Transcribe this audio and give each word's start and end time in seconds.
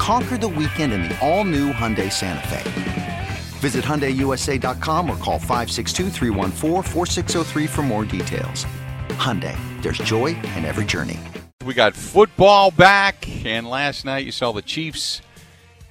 Conquer 0.00 0.38
the 0.38 0.48
weekend 0.48 0.94
in 0.94 1.02
the 1.02 1.18
all 1.20 1.44
new 1.44 1.74
Hyundai 1.74 2.10
Santa 2.10 2.48
Fe. 2.48 3.28
Visit 3.58 3.84
HyundaiUSA.com 3.84 5.10
or 5.10 5.16
call 5.18 5.38
562 5.38 6.08
for 7.68 7.82
more 7.82 8.06
details. 8.06 8.64
Hyundai, 9.10 9.54
there's 9.82 9.98
joy 9.98 10.28
in 10.56 10.64
every 10.64 10.86
journey. 10.86 11.18
We 11.66 11.74
got 11.74 11.94
football 11.94 12.70
back, 12.70 13.28
and 13.44 13.68
last 13.68 14.06
night 14.06 14.24
you 14.24 14.32
saw 14.32 14.52
the 14.52 14.62
Chiefs 14.62 15.20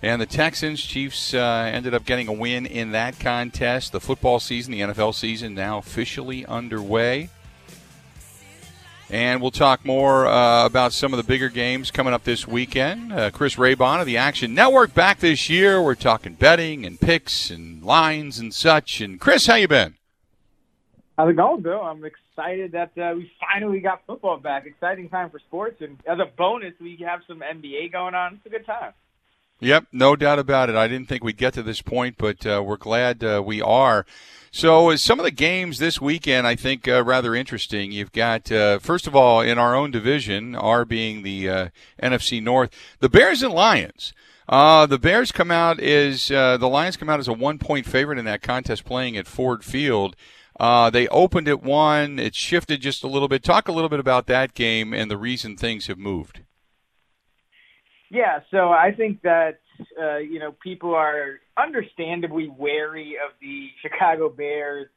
and 0.01 0.19
the 0.19 0.25
Texans. 0.25 0.81
Chiefs 0.81 1.35
uh, 1.35 1.69
ended 1.71 1.94
up 1.94 2.03
getting 2.03 2.27
a 2.27 2.33
win 2.33 2.66
in 2.66 2.94
that 2.94 3.19
contest. 3.19 3.91
The 3.91 3.99
football 3.99 4.39
season, 4.39 4.71
the 4.71 4.81
NFL 4.81 5.13
season, 5.13 5.53
now 5.53 5.77
officially 5.77 6.47
underway. 6.47 7.29
And 9.11 9.41
we'll 9.41 9.49
talk 9.49 9.85
more 9.85 10.27
uh, 10.27 10.65
about 10.65 10.93
some 10.93 11.13
of 11.13 11.17
the 11.17 11.23
bigger 11.23 11.49
games 11.49 11.89
coming 11.89 12.13
up 12.13 12.25
this 12.25 12.47
weekend. 12.47 13.11
Uh, 13.11 13.31
Chris 13.31 13.55
Raybon 13.55 13.99
of 13.99 14.05
the 14.05 14.17
Action 14.17 14.53
Network 14.53 14.93
back 14.93 15.19
this 15.19 15.49
year. 15.49 15.81
We're 15.81 15.95
talking 15.95 16.35
betting 16.35 16.85
and 16.85 16.99
picks 16.99 17.49
and 17.49 17.83
lines 17.83 18.38
and 18.38 18.53
such. 18.53 19.01
And 19.01 19.19
Chris, 19.19 19.47
how 19.47 19.55
you 19.55 19.67
been? 19.67 19.95
How's 21.17 21.31
it 21.31 21.38
going, 21.38 21.61
Bill? 21.61 21.81
I'm 21.81 22.05
excited 22.05 22.71
that 22.73 22.91
uh, 22.97 23.16
we 23.16 23.31
finally 23.41 23.79
got 23.79 24.05
football 24.05 24.38
back. 24.38 24.67
Exciting 24.67 25.09
time 25.09 25.31
for 25.31 25.39
sports, 25.39 25.81
and 25.81 25.97
as 26.07 26.19
a 26.19 26.25
bonus, 26.38 26.75
we 26.79 26.95
have 27.05 27.21
some 27.27 27.39
NBA 27.39 27.91
going 27.91 28.13
on. 28.13 28.35
It's 28.35 28.45
a 28.45 28.49
good 28.49 28.66
time. 28.66 28.94
Yep, 29.61 29.88
no 29.91 30.15
doubt 30.15 30.39
about 30.39 30.69
it. 30.69 30.75
I 30.75 30.88
didn't 30.88 31.09
think 31.09 31.23
we'd 31.23 31.38
get 31.38 31.53
to 31.55 31.63
this 31.63 31.81
point, 31.81 32.15
but 32.17 32.45
uh, 32.45 32.63
we're 32.65 32.77
glad 32.77 33.23
uh, 33.23 33.43
we 33.45 33.61
are. 33.61 34.05
So, 34.51 34.95
some 34.95 35.19
of 35.19 35.25
the 35.25 35.31
games 35.31 35.77
this 35.77 36.01
weekend, 36.01 36.47
I 36.47 36.55
think, 36.55 36.88
uh, 36.88 37.03
rather 37.03 37.35
interesting. 37.35 37.91
You've 37.91 38.11
got, 38.11 38.51
uh, 38.51 38.79
first 38.79 39.05
of 39.05 39.16
all, 39.16 39.41
in 39.41 39.59
our 39.59 39.75
own 39.75 39.91
division, 39.91 40.55
our 40.55 40.85
being 40.85 41.21
the 41.21 41.49
uh, 41.49 41.69
NFC 42.01 42.41
North, 42.41 42.71
the 42.99 43.09
Bears 43.09 43.43
and 43.43 43.53
Lions. 43.53 44.13
Uh, 44.47 44.88
the 44.88 44.97
Bears 44.97 45.31
come 45.31 45.51
out 45.51 45.79
as 45.79 46.31
uh, 46.31 46.57
the 46.57 46.69
Lions 46.69 46.97
come 46.97 47.09
out 47.09 47.19
as 47.19 47.27
a 47.27 47.33
one-point 47.33 47.85
favorite 47.85 48.17
in 48.17 48.25
that 48.25 48.41
contest, 48.41 48.85
playing 48.85 49.17
at 49.17 49.27
Ford 49.27 49.63
Field. 49.63 50.16
Uh, 50.59 50.89
they 50.89 51.07
opened 51.09 51.47
at 51.47 51.61
one. 51.61 52.17
It 52.17 52.33
shifted 52.33 52.81
just 52.81 53.03
a 53.03 53.07
little 53.07 53.27
bit. 53.27 53.44
Talk 53.44 53.67
a 53.67 53.71
little 53.71 53.89
bit 53.89 53.99
about 53.99 54.25
that 54.27 54.53
game 54.53 54.94
and 54.94 55.11
the 55.11 55.17
reason 55.17 55.55
things 55.55 55.88
have 55.88 55.99
moved. 55.99 56.41
Yeah, 58.09 58.39
so 58.52 58.69
I 58.69 58.91
think 58.95 59.21
that 59.21 59.59
uh, 59.99 60.17
you 60.17 60.39
know 60.39 60.53
people 60.63 60.95
are 60.95 61.39
understandably 61.57 62.50
wary 62.50 63.16
of 63.23 63.34
the 63.41 63.67
Chicago 63.81 64.29
Bears 64.29 64.88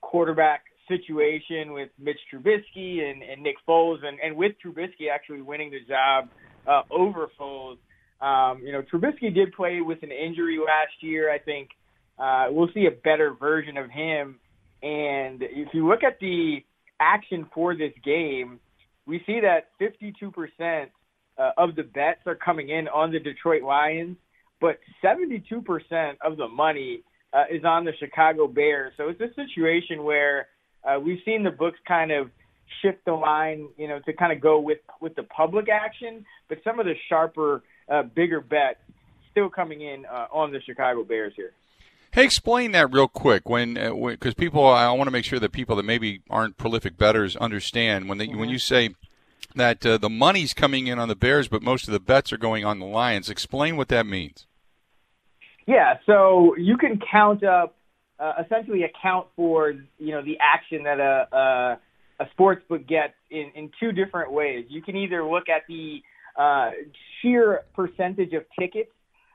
quarterback 0.00 0.64
situation 0.88 1.72
with 1.72 1.90
Mitch 1.98 2.18
Trubisky 2.32 3.02
and, 3.02 3.22
and 3.22 3.42
Nick 3.42 3.56
Foles, 3.68 4.04
and, 4.04 4.18
and 4.20 4.36
with 4.36 4.52
Trubisky 4.64 5.08
actually 5.12 5.42
winning 5.42 5.70
the 5.70 5.80
job 5.80 6.28
uh, 6.66 6.82
over 6.90 7.28
Foles. 7.38 7.78
Um, 8.20 8.62
you 8.64 8.72
know, 8.72 8.82
Trubisky 8.82 9.34
did 9.34 9.52
play 9.52 9.80
with 9.80 10.02
an 10.02 10.12
injury 10.12 10.58
last 10.58 10.94
year. 11.00 11.32
I 11.32 11.38
think 11.38 11.70
uh, 12.18 12.46
we'll 12.50 12.70
see 12.72 12.86
a 12.86 12.90
better 12.90 13.34
version 13.34 13.76
of 13.76 13.90
him. 13.90 14.38
And 14.82 15.42
if 15.42 15.68
you 15.72 15.88
look 15.88 16.02
at 16.02 16.18
the 16.20 16.64
action 17.00 17.48
for 17.54 17.74
this 17.76 17.92
game, 18.04 18.60
we 19.06 19.22
see 19.26 19.40
that 19.40 19.68
52% 19.80 20.86
uh, 21.38 21.52
of 21.56 21.74
the 21.76 21.82
bets 21.82 22.20
are 22.26 22.34
coming 22.34 22.68
in 22.68 22.88
on 22.88 23.12
the 23.12 23.18
Detroit 23.18 23.62
Lions, 23.62 24.16
but 24.60 24.78
72% 25.02 26.16
of 26.20 26.36
the 26.36 26.48
money 26.48 27.02
uh, 27.32 27.44
is 27.50 27.64
on 27.64 27.84
the 27.84 27.92
Chicago 27.98 28.46
Bears. 28.46 28.92
So 28.96 29.08
it's 29.08 29.20
a 29.20 29.32
situation 29.34 30.04
where 30.04 30.48
uh, 30.84 30.98
we've 31.00 31.20
seen 31.24 31.42
the 31.42 31.50
books 31.50 31.78
kind 31.86 32.10
of 32.12 32.30
shift 32.80 33.04
the 33.04 33.12
line, 33.12 33.68
you 33.76 33.88
know, 33.88 34.00
to 34.00 34.12
kind 34.12 34.32
of 34.32 34.40
go 34.40 34.58
with 34.60 34.78
with 35.00 35.14
the 35.14 35.22
public 35.24 35.68
action, 35.68 36.24
but 36.48 36.58
some 36.64 36.78
of 36.78 36.86
the 36.86 36.94
sharper, 37.08 37.62
uh, 37.88 38.02
bigger 38.02 38.40
bets 38.40 38.78
still 39.30 39.48
coming 39.48 39.80
in 39.80 40.06
uh, 40.06 40.26
on 40.32 40.52
the 40.52 40.60
Chicago 40.60 41.04
Bears 41.04 41.32
here. 41.36 41.52
Hey, 42.12 42.24
explain 42.24 42.72
that 42.72 42.92
real 42.92 43.08
quick. 43.08 43.48
When 43.48 43.74
because 43.74 44.34
uh, 44.34 44.38
people, 44.38 44.66
I 44.66 44.90
want 44.92 45.06
to 45.06 45.12
make 45.12 45.24
sure 45.24 45.38
that 45.38 45.52
people 45.52 45.76
that 45.76 45.84
maybe 45.84 46.20
aren't 46.28 46.58
prolific 46.58 46.96
bettors 46.98 47.36
understand 47.36 48.08
when 48.08 48.18
they, 48.18 48.28
mm-hmm. 48.28 48.38
when 48.38 48.48
you 48.50 48.58
say 48.58 48.94
that 49.54 49.84
uh, 49.84 49.98
the 49.98 50.10
money's 50.10 50.54
coming 50.54 50.86
in 50.86 50.98
on 50.98 51.08
the 51.08 51.16
Bears, 51.16 51.48
but 51.48 51.62
most 51.62 51.86
of 51.86 51.92
the 51.92 52.00
bets 52.00 52.32
are 52.32 52.38
going 52.38 52.64
on 52.64 52.78
the 52.78 52.86
Lions. 52.86 53.28
Explain 53.28 53.76
what 53.76 53.88
that 53.88 54.06
means. 54.06 54.46
Yeah, 55.66 55.98
so 56.06 56.56
you 56.56 56.76
can 56.76 57.00
count 57.10 57.44
up, 57.44 57.76
uh, 58.18 58.34
essentially 58.44 58.82
account 58.82 59.28
for 59.36 59.74
you 59.98 60.12
know 60.12 60.22
the 60.22 60.38
action 60.40 60.84
that 60.84 61.00
a 61.00 61.28
a, 61.36 62.24
a 62.24 62.30
sports 62.30 62.62
book 62.68 62.86
gets 62.86 63.14
in 63.30 63.50
in 63.54 63.70
two 63.78 63.92
different 63.92 64.32
ways. 64.32 64.66
You 64.68 64.82
can 64.82 64.96
either 64.96 65.24
look 65.24 65.48
at 65.48 65.62
the 65.68 66.02
uh, 66.36 66.70
sheer 67.20 67.62
percentage 67.74 68.32
of 68.32 68.44
tickets 68.58 68.90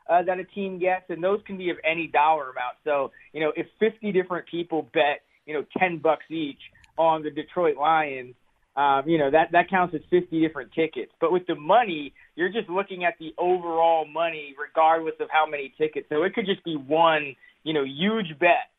uh, 0.09 0.23
that 0.23 0.39
a 0.39 0.43
team 0.43 0.79
gets, 0.79 1.09
and 1.09 1.23
those 1.23 1.41
can 1.45 1.57
be 1.57 1.69
of 1.69 1.77
any 1.83 2.07
dollar 2.07 2.49
amount. 2.49 2.75
So 2.83 3.11
you 3.33 3.39
know 3.39 3.53
if 3.55 3.67
50 3.79 4.11
different 4.11 4.47
people 4.47 4.89
bet 4.93 5.21
you 5.45 5.53
know 5.53 5.65
10 5.77 5.99
bucks 5.99 6.25
each 6.29 6.59
on 6.97 7.23
the 7.23 7.31
Detroit 7.31 7.77
Lions 7.77 8.35
um, 8.77 9.09
you 9.09 9.17
know 9.17 9.31
that 9.31 9.51
that 9.53 9.69
counts 9.69 9.95
as 9.95 10.01
50 10.11 10.39
different 10.39 10.71
tickets. 10.71 11.11
But 11.19 11.31
with 11.31 11.47
the 11.47 11.55
money, 11.55 12.13
you're 12.35 12.51
just 12.51 12.69
looking 12.69 13.03
at 13.03 13.15
the 13.19 13.33
overall 13.37 14.05
money, 14.05 14.55
regardless 14.57 15.15
of 15.19 15.29
how 15.31 15.47
many 15.49 15.73
tickets. 15.77 16.05
So 16.09 16.23
it 16.23 16.35
could 16.35 16.45
just 16.45 16.63
be 16.63 16.75
one, 16.75 17.35
you 17.63 17.73
know, 17.73 17.83
huge 17.83 18.37
bet 18.39 18.69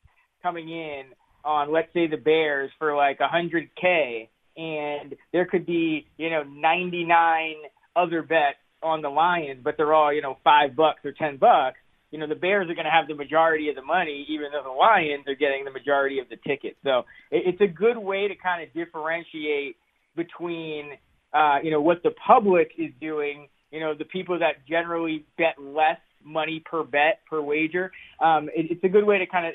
coming 0.41 0.69
in 0.69 1.03
on, 1.45 1.73
let's 1.73 1.93
say, 1.93 2.07
the 2.07 2.17
Bears 2.17 2.71
for 2.79 2.95
like 2.95 3.19
100k, 3.19 4.29
and 4.57 5.17
there 5.33 5.47
could 5.47 5.67
be, 5.67 6.07
you 6.17 6.31
know, 6.31 6.45
99 6.45 7.55
other 7.97 8.23
bets 8.23 8.59
on 8.83 9.03
the 9.03 9.09
Lions, 9.09 9.61
but 9.65 9.75
they're 9.77 9.93
all, 9.93 10.13
you 10.13 10.23
know, 10.23 10.39
five 10.45 10.77
bucks 10.77 11.01
or 11.05 11.11
ten 11.11 11.39
bucks. 11.39 11.79
You 12.13 12.21
know, 12.21 12.29
the 12.29 12.37
Bears 12.37 12.71
are 12.71 12.75
going 12.75 12.87
to 12.87 12.91
have 12.91 13.09
the 13.09 13.17
majority 13.17 13.69
of 13.69 13.75
the 13.75 13.83
money, 13.83 14.25
even 14.31 14.47
though 14.53 14.63
the 14.63 14.71
Lions 14.71 15.27
are 15.27 15.35
getting 15.35 15.65
the 15.65 15.73
majority 15.73 16.21
of 16.21 16.29
the 16.29 16.37
tickets. 16.37 16.77
So 16.85 17.03
it's 17.33 17.61
a 17.61 17.67
good 17.67 17.99
way 17.99 18.29
to 18.29 18.37
kind 18.37 18.63
of 18.63 18.73
differentiate 18.73 19.77
between 20.19 20.99
uh, 21.33 21.59
you 21.63 21.71
know 21.71 21.81
what 21.81 22.03
the 22.03 22.11
public 22.27 22.73
is 22.77 22.91
doing. 23.01 23.49
You 23.71 23.81
know 23.81 23.95
the 23.95 24.05
people 24.05 24.39
that 24.41 24.67
generally 24.69 25.25
bet 25.39 25.55
less 25.59 26.01
money 26.23 26.63
per 26.65 26.85
bet 26.85 27.21
per 27.31 27.41
wager. 27.41 27.91
Um, 28.21 28.51
it, 28.55 28.71
it's 28.71 28.85
a 28.85 28.89
good 28.89 29.05
way 29.05 29.19
to 29.19 29.27
kind 29.27 29.47
of 29.47 29.55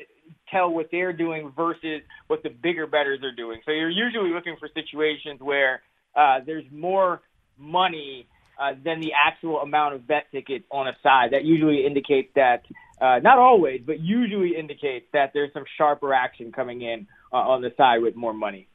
tell 0.50 0.70
what 0.70 0.88
they're 0.92 1.14
doing 1.14 1.52
versus 1.56 2.02
what 2.28 2.42
the 2.44 2.50
bigger 2.50 2.88
bettors 2.88 3.20
are 3.24 3.36
doing. 3.36 3.60
So 3.66 3.72
you're 3.72 3.90
usually 3.90 4.32
looking 4.32 4.56
for 4.60 4.70
situations 4.74 5.40
where 5.40 5.82
uh, 6.16 6.40
there's 6.46 6.66
more 6.72 7.22
money 7.58 8.28
uh, 8.60 8.74
than 8.84 9.00
the 9.00 9.12
actual 9.14 9.62
amount 9.62 9.96
of 9.96 10.08
bet 10.08 10.26
tickets 10.32 10.66
on 10.72 10.88
a 10.88 10.94
side. 11.02 11.32
That 11.32 11.44
usually 11.44 11.86
indicates 11.86 12.30
that, 12.36 12.64
uh, 13.02 13.20
not 13.20 13.40
always, 13.40 13.82
but 13.86 14.00
usually 14.00 14.56
indicates 14.56 15.08
that 15.14 15.32
there's 15.34 15.52
some 15.54 15.66
sharper 15.78 16.14
action 16.14 16.52
coming 16.52 16.82
in 16.82 17.08
uh, 17.32 17.38
on 17.38 17.62
the 17.62 17.74
side 17.78 18.02
with 18.02 18.16
more 18.16 18.34
money. 18.34 18.68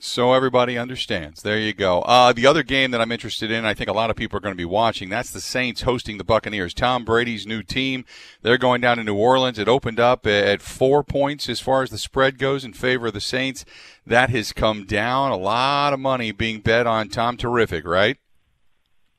So 0.00 0.32
everybody 0.32 0.78
understands. 0.78 1.42
There 1.42 1.58
you 1.58 1.72
go. 1.72 2.02
Uh, 2.02 2.32
the 2.32 2.46
other 2.46 2.62
game 2.62 2.92
that 2.92 3.00
I'm 3.00 3.10
interested 3.10 3.50
in, 3.50 3.64
I 3.64 3.74
think 3.74 3.90
a 3.90 3.92
lot 3.92 4.10
of 4.10 4.16
people 4.16 4.36
are 4.36 4.40
going 4.40 4.54
to 4.54 4.56
be 4.56 4.64
watching. 4.64 5.08
That's 5.08 5.30
the 5.30 5.40
Saints 5.40 5.82
hosting 5.82 6.18
the 6.18 6.24
Buccaneers. 6.24 6.72
Tom 6.72 7.04
Brady's 7.04 7.46
new 7.48 7.64
team. 7.64 8.04
They're 8.42 8.58
going 8.58 8.80
down 8.80 8.98
to 8.98 9.04
New 9.04 9.16
Orleans. 9.16 9.58
It 9.58 9.66
opened 9.66 9.98
up 9.98 10.24
at 10.24 10.62
four 10.62 11.02
points 11.02 11.48
as 11.48 11.58
far 11.58 11.82
as 11.82 11.90
the 11.90 11.98
spread 11.98 12.38
goes 12.38 12.64
in 12.64 12.74
favor 12.74 13.08
of 13.08 13.14
the 13.14 13.20
Saints. 13.20 13.64
That 14.06 14.30
has 14.30 14.52
come 14.52 14.84
down. 14.84 15.32
A 15.32 15.36
lot 15.36 15.92
of 15.92 15.98
money 15.98 16.30
being 16.30 16.60
bet 16.60 16.86
on 16.86 17.08
Tom 17.08 17.36
Terrific, 17.36 17.84
right? 17.84 18.18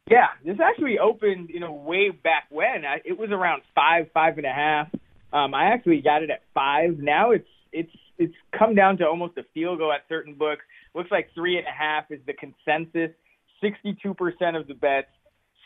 Yeah, 0.10 0.28
this 0.46 0.60
actually 0.62 0.98
opened, 0.98 1.50
you 1.50 1.60
know, 1.60 1.74
way 1.74 2.10
back 2.10 2.46
when. 2.50 2.84
it 3.04 3.18
was 3.18 3.32
around 3.32 3.64
five, 3.76 4.10
five 4.14 4.38
and 4.38 4.46
a 4.46 4.54
half. 4.54 4.88
Um, 5.32 5.54
I 5.54 5.66
actually 5.66 6.02
got 6.02 6.24
it 6.24 6.30
at 6.30 6.42
five. 6.54 6.98
Now 6.98 7.32
it's 7.32 7.48
it's 7.72 7.92
it's 8.20 8.36
come 8.58 8.76
down 8.76 8.98
to 8.98 9.08
almost 9.08 9.38
a 9.38 9.44
field 9.54 9.80
goal 9.80 9.92
at 9.92 10.02
certain 10.10 10.36
books. 10.36 10.62
Looks 10.94 11.10
like 11.10 11.30
three 11.34 11.58
and 11.58 11.66
a 11.66 11.72
half 11.72 12.12
is 12.12 12.20
the 12.28 12.34
consensus. 12.34 13.16
62% 13.64 14.60
of 14.60 14.68
the 14.68 14.74
bets, 14.74 15.08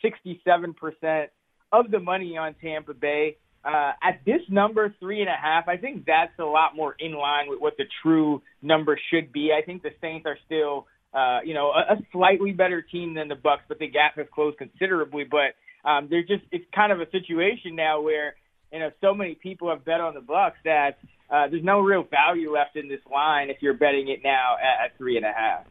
67% 0.03 1.27
of 1.71 1.91
the 1.91 1.99
money 1.99 2.37
on 2.37 2.55
Tampa 2.61 2.93
Bay. 2.93 3.37
Uh, 3.65 3.93
at 4.03 4.21
this 4.25 4.41
number, 4.49 4.93
three 4.99 5.21
and 5.21 5.29
a 5.29 5.35
half, 5.39 5.67
I 5.67 5.77
think 5.77 6.05
that's 6.05 6.37
a 6.39 6.43
lot 6.43 6.75
more 6.75 6.95
in 6.99 7.13
line 7.13 7.49
with 7.49 7.59
what 7.59 7.77
the 7.77 7.85
true 8.01 8.41
number 8.61 8.99
should 9.11 9.31
be. 9.31 9.51
I 9.57 9.65
think 9.65 9.83
the 9.83 9.91
Saints 10.01 10.25
are 10.25 10.37
still, 10.45 10.87
uh, 11.13 11.39
you 11.45 11.53
know, 11.53 11.71
a, 11.71 11.93
a 11.93 11.97
slightly 12.11 12.51
better 12.51 12.81
team 12.81 13.13
than 13.13 13.29
the 13.29 13.35
Bucs, 13.35 13.61
but 13.67 13.79
the 13.79 13.87
gap 13.87 14.17
has 14.17 14.27
closed 14.33 14.57
considerably. 14.57 15.23
But 15.23 15.55
um, 15.89 16.07
they're 16.09 16.23
just, 16.23 16.43
it's 16.51 16.65
kind 16.75 16.91
of 16.91 16.99
a 16.99 17.09
situation 17.11 17.75
now 17.75 18.01
where, 18.01 18.35
you 18.71 18.79
know, 18.79 18.91
so 19.01 19.13
many 19.13 19.35
people 19.35 19.69
have 19.69 19.85
bet 19.85 20.01
on 20.01 20.13
the 20.13 20.19
Bucs 20.19 20.59
that 20.65 20.97
uh, 21.33 21.47
there's 21.47 21.63
no 21.63 21.79
real 21.79 22.03
value 22.03 22.53
left 22.53 22.75
in 22.75 22.87
this 22.87 23.01
line 23.11 23.49
if 23.49 23.57
you're 23.61 23.73
betting 23.73 24.07
it 24.07 24.19
now 24.23 24.55
at, 24.61 24.85
at 24.85 24.97
three 24.97 25.17
and 25.17 25.25
a 25.25 25.33
half. 25.33 25.65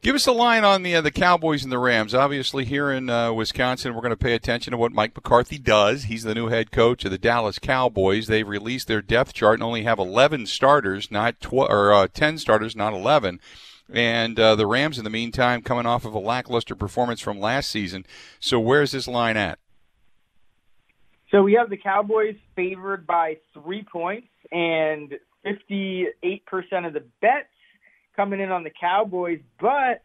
Give 0.00 0.14
us 0.14 0.28
a 0.28 0.32
line 0.32 0.62
on 0.62 0.84
the 0.84 0.94
uh, 0.94 1.00
the 1.00 1.10
Cowboys 1.10 1.64
and 1.64 1.72
the 1.72 1.80
Rams. 1.80 2.14
Obviously, 2.14 2.64
here 2.64 2.92
in 2.92 3.10
uh, 3.10 3.32
Wisconsin, 3.32 3.94
we're 3.94 4.02
going 4.02 4.10
to 4.10 4.16
pay 4.16 4.34
attention 4.34 4.70
to 4.70 4.76
what 4.76 4.92
Mike 4.92 5.16
McCarthy 5.16 5.58
does. 5.58 6.04
He's 6.04 6.22
the 6.22 6.34
new 6.36 6.46
head 6.46 6.70
coach 6.70 7.04
of 7.04 7.10
the 7.10 7.18
Dallas 7.18 7.58
Cowboys. 7.58 8.28
They've 8.28 8.46
released 8.46 8.86
their 8.86 9.02
depth 9.02 9.32
chart 9.32 9.54
and 9.54 9.64
only 9.64 9.82
have 9.82 9.98
11 9.98 10.46
starters, 10.46 11.10
not 11.10 11.40
tw- 11.40 11.54
or 11.54 11.92
uh, 11.92 12.06
10 12.06 12.38
starters, 12.38 12.76
not 12.76 12.92
11. 12.92 13.40
And 13.92 14.38
uh, 14.38 14.54
the 14.54 14.66
Rams, 14.68 14.98
in 14.98 15.04
the 15.04 15.10
meantime, 15.10 15.62
coming 15.62 15.86
off 15.86 16.04
of 16.04 16.14
a 16.14 16.20
lackluster 16.20 16.76
performance 16.76 17.20
from 17.20 17.40
last 17.40 17.70
season. 17.70 18.06
So, 18.38 18.60
where's 18.60 18.92
this 18.92 19.08
line 19.08 19.36
at? 19.36 19.58
So 21.36 21.42
we 21.42 21.52
have 21.60 21.68
the 21.68 21.76
Cowboys 21.76 22.34
favored 22.54 23.06
by 23.06 23.36
three 23.52 23.84
points, 23.92 24.28
and 24.50 25.12
58% 25.44 26.06
of 26.86 26.94
the 26.94 27.04
bets 27.20 27.48
coming 28.16 28.40
in 28.40 28.50
on 28.50 28.64
the 28.64 28.70
Cowboys, 28.70 29.40
but 29.60 30.02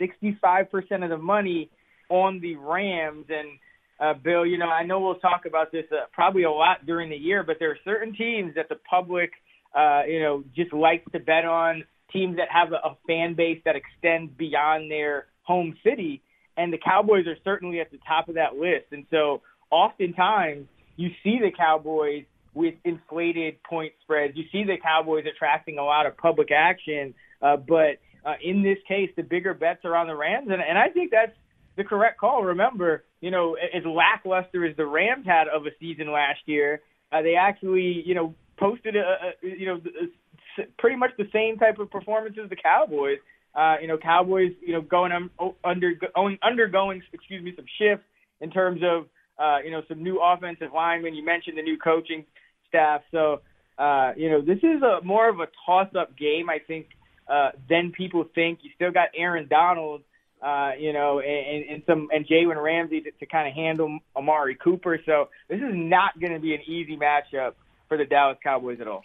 65% 0.00 1.02
of 1.02 1.10
the 1.10 1.18
money 1.18 1.68
on 2.10 2.38
the 2.38 2.54
Rams. 2.54 3.26
And 3.28 3.58
uh, 3.98 4.14
Bill, 4.22 4.46
you 4.46 4.56
know, 4.56 4.68
I 4.68 4.84
know 4.84 5.00
we'll 5.00 5.16
talk 5.16 5.46
about 5.46 5.72
this 5.72 5.86
uh, 5.90 6.04
probably 6.12 6.44
a 6.44 6.50
lot 6.52 6.86
during 6.86 7.10
the 7.10 7.16
year, 7.16 7.42
but 7.42 7.56
there 7.58 7.72
are 7.72 7.78
certain 7.84 8.14
teams 8.14 8.54
that 8.54 8.68
the 8.68 8.78
public, 8.88 9.32
uh, 9.76 10.02
you 10.06 10.20
know, 10.20 10.44
just 10.54 10.72
likes 10.72 11.10
to 11.10 11.18
bet 11.18 11.44
on. 11.44 11.82
Teams 12.12 12.36
that 12.36 12.46
have 12.52 12.70
a, 12.70 12.76
a 12.86 12.96
fan 13.08 13.34
base 13.34 13.60
that 13.64 13.74
extends 13.74 14.32
beyond 14.38 14.92
their 14.92 15.26
home 15.42 15.76
city, 15.82 16.22
and 16.56 16.72
the 16.72 16.78
Cowboys 16.78 17.26
are 17.26 17.36
certainly 17.42 17.80
at 17.80 17.90
the 17.90 17.98
top 18.06 18.28
of 18.28 18.36
that 18.36 18.54
list. 18.54 18.92
And 18.92 19.06
so, 19.10 19.42
oftentimes, 19.70 20.66
you 20.96 21.10
see 21.22 21.38
the 21.38 21.50
Cowboys 21.56 22.24
with 22.54 22.74
inflated 22.84 23.62
point 23.62 23.92
spreads. 24.02 24.36
You 24.36 24.44
see 24.50 24.64
the 24.64 24.76
Cowboys 24.82 25.24
attracting 25.26 25.78
a 25.78 25.84
lot 25.84 26.06
of 26.06 26.16
public 26.16 26.50
action, 26.50 27.14
uh, 27.42 27.56
but 27.56 27.98
uh, 28.24 28.34
in 28.42 28.62
this 28.62 28.78
case, 28.88 29.10
the 29.16 29.22
bigger 29.22 29.54
bets 29.54 29.84
are 29.84 29.94
on 29.94 30.06
the 30.06 30.16
Rams, 30.16 30.48
and, 30.50 30.60
and 30.62 30.78
I 30.78 30.88
think 30.88 31.10
that's 31.10 31.36
the 31.76 31.84
correct 31.84 32.18
call. 32.18 32.42
Remember, 32.42 33.04
you 33.20 33.30
know, 33.30 33.54
as 33.54 33.84
lackluster 33.84 34.64
as 34.64 34.76
the 34.76 34.86
Rams 34.86 35.26
had 35.26 35.48
of 35.48 35.66
a 35.66 35.70
season 35.78 36.10
last 36.10 36.40
year, 36.46 36.80
uh, 37.12 37.22
they 37.22 37.34
actually, 37.34 38.02
you 38.04 38.14
know, 38.14 38.34
posted 38.58 38.96
a, 38.96 39.00
a 39.00 39.46
you 39.46 39.66
know, 39.66 39.76
a, 39.76 40.62
pretty 40.78 40.96
much 40.96 41.10
the 41.18 41.28
same 41.32 41.58
type 41.58 41.78
of 41.78 41.90
performance 41.90 42.36
as 42.42 42.48
the 42.48 42.56
Cowboys. 42.56 43.18
Uh, 43.54 43.76
you 43.80 43.88
know, 43.88 43.96
Cowboys, 43.96 44.52
you 44.60 44.72
know, 44.72 44.80
going 44.80 45.12
um, 45.12 45.30
under 45.64 45.92
going 46.14 46.38
undergoing, 46.42 47.02
excuse 47.12 47.42
me, 47.42 47.52
some 47.56 47.64
shifts 47.78 48.04
in 48.40 48.50
terms 48.50 48.82
of 48.84 49.06
uh, 49.38 49.58
you 49.64 49.70
know 49.70 49.82
some 49.88 50.02
new 50.02 50.20
offensive 50.22 50.72
linemen. 50.74 51.14
You 51.14 51.24
mentioned 51.24 51.58
the 51.58 51.62
new 51.62 51.78
coaching 51.78 52.24
staff. 52.68 53.02
So, 53.10 53.40
uh, 53.78 54.12
you 54.16 54.30
know, 54.30 54.40
this 54.40 54.58
is 54.58 54.82
a 54.82 55.00
more 55.02 55.28
of 55.28 55.40
a 55.40 55.46
toss-up 55.64 56.16
game, 56.16 56.48
I 56.50 56.58
think, 56.58 56.88
uh, 57.28 57.50
than 57.68 57.92
people 57.92 58.24
think. 58.34 58.60
You 58.62 58.70
still 58.74 58.92
got 58.92 59.08
Aaron 59.16 59.46
Donald, 59.48 60.02
uh, 60.42 60.72
you 60.78 60.92
know, 60.92 61.20
and, 61.20 61.64
and 61.64 61.82
some 61.86 62.08
and 62.12 62.26
Jalen 62.26 62.62
Ramsey 62.62 63.00
to, 63.02 63.10
to 63.10 63.26
kind 63.26 63.48
of 63.48 63.54
handle 63.54 63.98
Amari 64.14 64.54
Cooper. 64.54 64.98
So 65.06 65.28
this 65.48 65.58
is 65.58 65.72
not 65.72 66.18
going 66.20 66.32
to 66.32 66.40
be 66.40 66.54
an 66.54 66.62
easy 66.66 66.96
matchup 66.96 67.54
for 67.88 67.96
the 67.96 68.04
Dallas 68.04 68.38
Cowboys 68.42 68.80
at 68.80 68.88
all. 68.88 69.04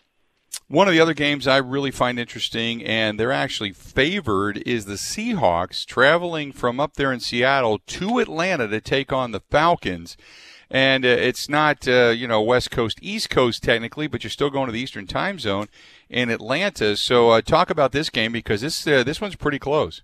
One 0.71 0.87
of 0.87 0.93
the 0.93 1.01
other 1.01 1.13
games 1.13 1.47
I 1.47 1.57
really 1.57 1.91
find 1.91 2.17
interesting, 2.17 2.81
and 2.81 3.19
they're 3.19 3.29
actually 3.29 3.73
favored, 3.73 4.63
is 4.65 4.85
the 4.85 4.93
Seahawks 4.93 5.85
traveling 5.85 6.53
from 6.53 6.79
up 6.79 6.93
there 6.93 7.11
in 7.11 7.19
Seattle 7.19 7.79
to 7.79 8.19
Atlanta 8.19 8.69
to 8.69 8.79
take 8.79 9.11
on 9.11 9.31
the 9.31 9.41
Falcons 9.41 10.15
and 10.69 11.03
uh, 11.03 11.09
it's 11.09 11.49
not 11.49 11.85
uh, 11.89 12.13
you 12.15 12.25
know 12.25 12.41
West 12.41 12.71
Coast 12.71 12.99
East 13.01 13.29
Coast 13.29 13.61
technically, 13.61 14.07
but 14.07 14.23
you're 14.23 14.31
still 14.31 14.49
going 14.49 14.67
to 14.67 14.71
the 14.71 14.79
Eastern 14.79 15.05
Time 15.05 15.39
Zone 15.39 15.67
in 16.09 16.29
Atlanta. 16.29 16.95
So 16.95 17.31
uh, 17.31 17.41
talk 17.41 17.69
about 17.69 17.91
this 17.91 18.09
game 18.09 18.31
because 18.31 18.61
this 18.61 18.87
uh, 18.87 19.03
this 19.03 19.19
one's 19.19 19.35
pretty 19.35 19.59
close. 19.59 20.03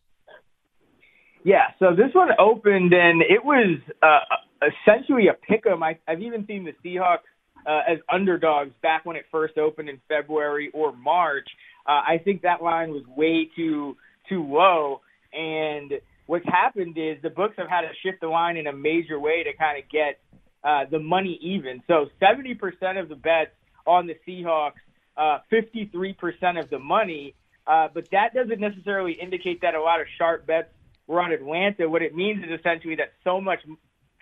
Yeah, 1.45 1.67
so 1.79 1.95
this 1.95 2.13
one 2.13 2.31
opened 2.37 2.91
and 2.91 3.21
it 3.21 3.45
was 3.45 3.79
uh, 4.03 4.19
essentially 4.61 5.29
a 5.29 5.33
pick 5.33 5.65
'em. 5.65 5.81
I've 5.81 6.21
even 6.21 6.45
seen 6.45 6.65
the 6.65 6.73
Seahawks 6.83 7.19
uh, 7.67 7.81
as 7.87 7.99
underdogs 8.11 8.71
back 8.81 9.05
when 9.05 9.15
it 9.15 9.25
first 9.31 9.57
opened 9.57 9.89
in 9.89 9.99
February 10.07 10.71
or 10.73 10.95
March. 10.95 11.47
Uh, 11.85 12.01
I 12.07 12.21
think 12.23 12.41
that 12.41 12.63
line 12.63 12.91
was 12.91 13.03
way 13.15 13.49
too 13.55 13.97
too 14.29 14.43
low, 14.43 15.01
and 15.33 15.93
what's 16.25 16.45
happened 16.45 16.97
is 16.97 17.17
the 17.21 17.29
books 17.29 17.55
have 17.57 17.69
had 17.69 17.81
to 17.81 17.89
shift 18.03 18.21
the 18.21 18.27
line 18.27 18.57
in 18.57 18.67
a 18.67 18.73
major 18.73 19.19
way 19.19 19.43
to 19.43 19.53
kind 19.53 19.81
of 19.81 19.89
get 19.89 20.19
uh, 20.63 20.85
the 20.89 20.99
money 20.99 21.39
even. 21.41 21.81
So 21.87 22.07
70% 22.21 22.99
of 22.99 23.09
the 23.09 23.15
bets 23.15 23.51
on 23.85 24.07
the 24.07 24.15
Seahawks, 24.27 24.73
uh, 25.15 25.39
53% 25.51 26.61
of 26.61 26.69
the 26.69 26.79
money. 26.79 27.35
Uh, 27.65 27.87
but 27.93 28.09
that 28.11 28.33
doesn't 28.33 28.59
necessarily 28.59 29.13
indicate 29.13 29.61
that 29.61 29.75
a 29.75 29.81
lot 29.81 30.01
of 30.01 30.07
sharp 30.17 30.45
bets 30.45 30.69
were 31.05 31.21
on 31.21 31.31
Atlanta. 31.31 31.89
What 31.89 32.01
it 32.01 32.15
means 32.15 32.43
is 32.43 32.59
essentially 32.59 32.95
that 32.95 33.13
so 33.23 33.41
much, 33.41 33.59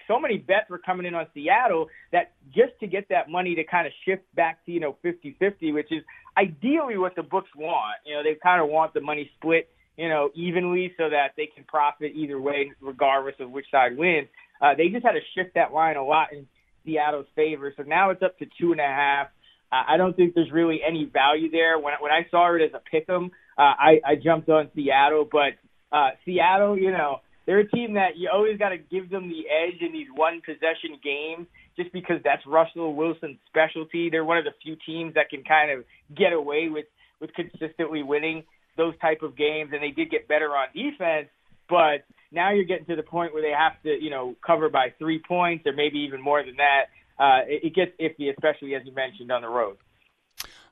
so 0.08 0.20
many 0.20 0.38
bets 0.38 0.70
were 0.70 0.78
coming 0.78 1.06
in 1.06 1.16
on 1.16 1.28
Seattle 1.34 1.88
that 2.12 2.34
just 2.48 2.74
to 2.80 2.88
get 2.88 3.10
that 3.10 3.30
money 3.30 3.56
to 3.56 3.64
kind 3.64 3.88
of 3.88 3.94
shift 4.06 4.24
back 4.36 4.64
to, 4.66 4.72
you 4.72 4.80
know, 4.80 4.98
50-50, 5.04 5.74
which 5.74 5.92
is 5.92 6.04
ideally 6.38 6.98
what 6.98 7.16
the 7.16 7.24
books 7.24 7.50
want. 7.56 7.98
You 8.06 8.16
know, 8.16 8.24
they 8.24 8.36
kind 8.42 8.62
of 8.62 8.70
want 8.70 8.94
the 8.94 9.02
money 9.02 9.30
split, 9.38 9.70
you 9.98 10.10
know, 10.10 10.30
evenly 10.36 10.94
so 10.98 11.10
that 11.10 11.30
they 11.38 11.48
can 11.54 11.64
profit 11.66 12.12
either 12.16 12.40
way, 12.40 12.72
regardless 12.82 13.36
of 13.40 13.52
which 13.52 13.66
side 13.72 13.98
wins. 13.98 14.28
Uh, 14.62 14.74
they 14.78 14.90
just 14.90 15.06
had 15.06 15.14
to 15.14 15.22
shift 15.36 15.56
that 15.56 15.74
line 15.74 15.98
a 15.98 16.04
lot 16.04 16.32
in 16.32 16.48
Seattle's 16.86 17.28
favor. 17.36 17.74
So 17.76 17.84
now 17.84 18.12
it's 18.12 18.22
up 18.22 18.38
to 18.40 18.46
two 18.60 18.72
and 18.72 18.80
a 18.80 18.84
half. 18.84 19.28
Uh, 19.72 19.84
I 19.90 19.98
don't 19.98 20.16
think 20.16 20.36
there's 20.36 20.52
really 20.52 20.80
any 20.88 21.06
value 21.06 21.50
there. 21.50 21.78
When 21.80 21.94
when 22.00 22.12
I 22.12 22.28
saw 22.30 22.54
it 22.56 22.62
as 22.62 22.72
a 22.74 22.80
pick 22.80 23.10
'em, 23.10 23.32
uh, 23.58 23.62
I, 23.62 24.00
I 24.06 24.16
jumped 24.16 24.48
on 24.50 24.70
Seattle. 24.76 25.28
But 25.30 25.54
uh, 25.92 26.12
Seattle, 26.24 26.78
you 26.78 26.92
know, 26.92 27.22
they're 27.46 27.60
a 27.60 27.68
team 27.68 27.94
that 27.94 28.18
you 28.18 28.30
always 28.32 28.58
got 28.58 28.70
to 28.70 28.78
give 28.78 29.10
them 29.10 29.30
the 29.30 29.44
edge 29.50 29.82
in 29.82 29.92
these 29.92 30.08
one 30.14 30.42
possession 30.42 31.00
games, 31.04 31.48
just 31.78 31.92
because 31.94 32.18
that's 32.24 32.46
Russell 32.46 32.96
Wilson's 32.96 33.38
specialty. 33.48 34.10
They're 34.10 34.26
one 34.26 34.38
of 34.38 34.46
the 34.46 34.54
few 34.64 34.76
teams 34.86 35.14
that 35.14 35.30
can 35.30 35.44
kind 35.44 35.72
of 35.72 35.86
get 36.16 36.34
away 36.34 36.70
with 36.70 36.86
with 37.22 37.32
consistently 37.34 38.04
winning 38.04 38.44
those 38.78 38.94
type 39.00 39.22
of 39.22 39.38
games, 39.38 39.72
and 39.74 39.82
they 39.82 39.92
did 39.92 40.12
get 40.12 40.28
better 40.28 40.50
on 40.50 40.68
defense. 40.74 41.28
But 41.70 42.04
now 42.32 42.52
you're 42.52 42.66
getting 42.66 42.86
to 42.88 42.96
the 42.96 43.04
point 43.04 43.34
where 43.34 43.42
they 43.42 43.54
have 43.58 43.82
to, 43.84 43.90
you 43.90 44.10
know, 44.10 44.36
cover 44.46 44.70
by 44.70 44.94
three 45.00 45.22
points 45.26 45.66
or 45.66 45.74
maybe 45.74 46.00
even 46.00 46.22
more 46.22 46.44
than 46.44 46.58
that. 46.58 46.86
Uh, 47.18 47.46
it, 47.48 47.68
it 47.68 47.76
gets 47.76 47.92
iffy, 48.00 48.30
especially 48.30 48.76
as 48.76 48.82
you 48.86 48.94
mentioned 48.94 49.32
on 49.32 49.42
the 49.42 49.48
road. 49.48 49.78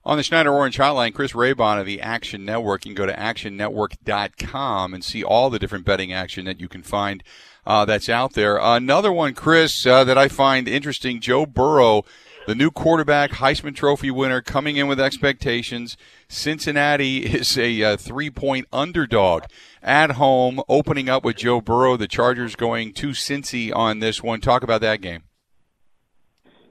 On 0.06 0.18
the 0.18 0.24
Schneider 0.24 0.52
Orange 0.52 0.78
Hotline, 0.78 1.14
Chris 1.14 1.32
Raybon 1.32 1.80
of 1.80 1.86
the 1.86 2.02
Action 2.02 2.44
Network. 2.44 2.86
You 2.86 2.94
can 2.94 2.96
go 2.96 3.06
to 3.06 3.18
actionnetwork.com 3.18 4.94
and 4.94 5.04
see 5.04 5.24
all 5.24 5.50
the 5.50 5.60
different 5.60 5.86
betting 5.86 6.12
action 6.12 6.44
that 6.46 6.60
you 6.60 6.68
can 6.68 6.84
find 6.84 7.24
uh, 7.66 7.86
that's 7.86 8.10
out 8.10 8.34
there. 8.34 8.58
Another 8.58 9.14
one, 9.14 9.34
Chris, 9.34 9.86
uh, 9.86 10.04
that 10.04 10.18
I 10.18 10.28
find 10.28 10.68
interesting 10.68 11.22
Joe 11.22 11.46
Burrow 11.46 12.04
the 12.46 12.56
new 12.56 12.72
quarterback, 12.72 13.32
Heisman 13.32 13.76
Trophy 13.76 14.12
winner, 14.12 14.42
coming 14.42 14.78
in 14.78 14.88
with 14.88 15.00
expectations. 15.00 15.98
Cincinnati 16.28 17.20
is 17.26 17.58
a 17.58 17.84
uh, 17.84 17.98
three 17.98 18.30
point 18.30 18.68
underdog 18.72 19.44
at 19.82 20.12
home, 20.12 20.62
opening 20.68 21.10
up 21.10 21.24
with 21.24 21.38
Joe 21.38 21.62
Burrow. 21.62 21.98
The 21.98 22.08
Chargers 22.08 22.56
going 22.56 22.94
to 22.94 23.10
Cincy 23.10 23.74
on 23.74 24.00
this 24.00 24.22
one. 24.22 24.42
Talk 24.42 24.64
about 24.64 24.82
that 24.82 25.02
game. 25.02 25.24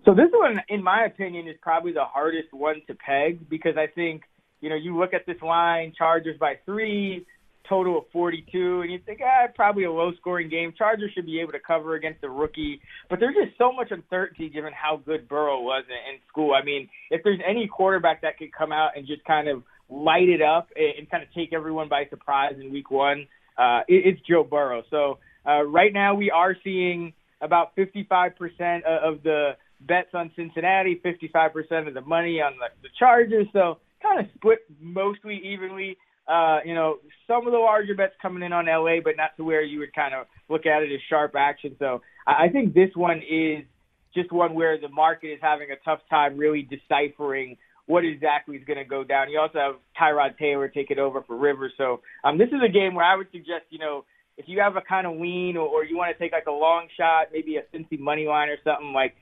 So 0.05 0.15
this 0.15 0.31
one, 0.33 0.61
in 0.69 0.83
my 0.83 1.05
opinion, 1.05 1.47
is 1.47 1.57
probably 1.63 1.93
the 1.93 2.05
hardest 2.05 2.53
one 2.53 2.83
to 2.89 2.95
peg 2.95 3.49
because 3.49 3.77
I 3.77 3.87
think 3.87 4.23
you 4.61 4.69
know 4.69 4.77
you 4.77 4.99
look 4.99 5.15
at 5.15 5.27
this 5.27 5.41
line, 5.43 5.93
Chargers 5.97 6.37
by 6.41 6.55
three, 6.65 7.25
total 7.69 7.99
of 7.99 8.05
42, 8.13 8.81
and 8.83 8.91
you 8.91 8.99
think, 9.07 9.21
ah, 9.25 9.47
probably 9.55 9.85
a 9.85 9.93
low-scoring 9.93 10.49
game. 10.49 10.75
Chargers 10.77 11.13
should 11.15 11.27
be 11.27 11.41
able 11.41 11.53
to 11.53 11.61
cover 11.61 11.95
against 11.95 12.21
the 12.21 12.29
rookie, 12.29 12.81
but 13.09 13.21
there's 13.21 13.35
just 13.35 13.57
so 13.57 13.73
much 13.73 13.91
uncertainty 13.91 14.49
given 14.49 14.73
how 14.73 15.01
good 15.05 15.29
Burrow 15.29 15.61
was 15.61 15.85
in, 15.89 16.15
in 16.15 16.21
school. 16.29 16.55
I 16.55 16.65
mean, 16.65 16.89
if 17.11 17.23
there's 17.23 17.41
any 17.49 17.69
quarterback 17.69 18.23
that 18.23 18.39
could 18.39 18.53
come 18.53 18.73
out 18.73 18.91
and 18.97 19.07
just 19.07 19.25
kind 19.25 19.49
of 19.49 19.63
light 19.89 20.29
it 20.29 20.43
up 20.43 20.69
and, 20.75 20.99
and 20.99 21.11
kind 21.11 21.23
of 21.23 21.33
take 21.33 21.53
everyone 21.53 21.89
by 21.89 22.07
surprise 22.11 22.55
in 22.61 22.73
Week 22.73 22.91
One, 22.91 23.27
uh, 23.57 23.81
it, 23.87 24.03
it's 24.07 24.21
Joe 24.29 24.43
Burrow. 24.43 24.83
So 24.91 25.19
uh, 25.47 25.63
right 25.63 25.93
now 25.93 26.15
we 26.15 26.31
are 26.31 26.57
seeing 26.65 27.13
about 27.41 27.75
55% 27.77 28.85
of 28.85 29.23
the 29.23 29.53
bets 29.87 30.11
on 30.15 30.31
Cincinnati, 30.37 31.01
55% 31.05 31.89
of 31.89 31.95
the 31.95 32.01
money 32.01 32.41
on 32.41 32.53
the, 32.59 32.67
the 32.83 32.89
Chargers. 32.99 33.47
So 33.53 33.79
kind 34.03 34.21
of 34.21 34.27
split 34.35 34.59
mostly 34.81 35.41
evenly. 35.45 35.97
Uh, 36.27 36.61
you 36.65 36.75
know, 36.75 36.99
some 37.27 37.47
of 37.47 37.53
the 37.53 37.59
larger 37.59 37.95
bets 37.95 38.15
coming 38.23 38.43
in 38.43 38.53
on 38.53 38.67
LA, 38.67 39.01
but 39.03 39.17
not 39.17 39.37
to 39.37 39.45
where 39.45 39.63
you 39.63 39.81
would 39.81 39.95
kind 39.95 40.15
of 40.15 40.27
look 40.49 40.67
at 40.67 40.83
it 40.83 40.93
as 40.93 41.01
sharp 41.09 41.35
action. 41.37 41.75
So 41.79 42.01
I 42.27 42.49
think 42.49 42.75
this 42.75 42.91
one 42.95 43.23
is 43.29 43.65
just 44.15 44.31
one 44.31 44.55
where 44.55 44.79
the 44.79 44.89
market 44.89 45.29
is 45.29 45.39
having 45.43 45.71
a 45.71 45.77
tough 45.85 46.01
time 46.09 46.37
really 46.37 46.63
deciphering 46.63 47.57
what 47.87 48.05
exactly 48.05 48.57
is 48.57 48.65
going 48.65 48.79
to 48.79 48.85
go 48.85 49.03
down. 49.03 49.31
You 49.31 49.41
also 49.41 49.59
have 49.59 49.75
Tyrod 50.01 50.39
Taylor 50.39 50.69
take 50.69 50.91
it 50.91 50.99
over 50.99 51.23
for 51.23 51.37
Rivers. 51.37 51.73
So 51.77 52.01
um, 52.23 52.39
this 52.39 52.49
is 52.49 52.61
a 52.65 52.71
game 52.71 52.95
where 52.95 53.05
I 53.05 53.17
would 53.17 53.29
suggest, 53.33 53.65
you 53.71 53.79
know, 53.79 54.05
if 54.37 54.47
you 54.49 54.61
have 54.61 54.77
a 54.77 54.81
kind 54.81 55.07
of 55.07 55.19
lean 55.19 55.57
or, 55.57 55.67
or 55.67 55.85
you 55.85 55.97
want 55.97 56.17
to 56.17 56.23
take 56.23 56.33
like 56.33 56.47
a 56.47 56.53
long 56.53 56.87
shot, 56.97 57.27
maybe 57.33 57.57
a 57.57 57.63
Cincy 57.75 57.99
money 57.99 58.27
line 58.27 58.49
or 58.49 58.57
something 58.65 58.93
like. 58.93 59.15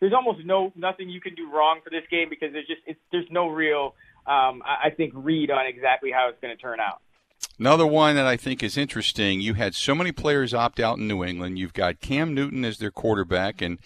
There's 0.00 0.12
almost 0.12 0.44
no 0.44 0.72
nothing 0.76 1.08
you 1.08 1.20
can 1.20 1.34
do 1.34 1.50
wrong 1.50 1.80
for 1.82 1.90
this 1.90 2.04
game 2.10 2.28
because 2.30 2.52
there's 2.52 2.66
just 2.66 2.80
it's, 2.86 3.00
there's 3.10 3.26
no 3.30 3.48
real 3.48 3.94
um, 4.26 4.62
I 4.64 4.90
think 4.96 5.12
read 5.14 5.50
on 5.50 5.66
exactly 5.66 6.10
how 6.12 6.28
it's 6.28 6.40
going 6.40 6.54
to 6.56 6.60
turn 6.60 6.80
out. 6.80 7.00
Another 7.58 7.86
one 7.86 8.14
that 8.16 8.26
I 8.26 8.36
think 8.36 8.62
is 8.62 8.76
interesting. 8.76 9.40
You 9.40 9.54
had 9.54 9.74
so 9.74 9.94
many 9.94 10.12
players 10.12 10.54
opt 10.54 10.78
out 10.78 10.98
in 10.98 11.08
New 11.08 11.24
England. 11.24 11.58
You've 11.58 11.72
got 11.72 12.00
Cam 12.00 12.34
Newton 12.34 12.64
as 12.64 12.78
their 12.78 12.90
quarterback, 12.90 13.60
and 13.60 13.78